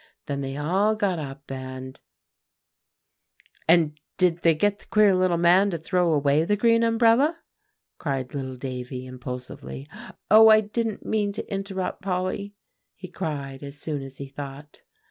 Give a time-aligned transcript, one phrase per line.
[0.25, 2.01] Then they all got up, and"
[3.67, 7.37] "And did they get the queer little man to throw away the green umbrella?"
[7.99, 9.87] cried little Davie impulsively.
[10.31, 10.47] "Oh!
[10.49, 12.55] I didn't mean to interrupt, Polly,"
[12.95, 14.81] he cried as soon as he thought.